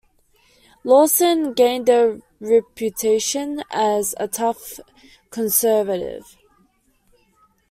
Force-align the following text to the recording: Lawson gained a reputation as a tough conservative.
Lawson 0.83 1.53
gained 1.53 1.87
a 1.87 2.19
reputation 2.39 3.61
as 3.71 4.15
a 4.19 4.27
tough 4.27 4.79
conservative. 5.29 6.37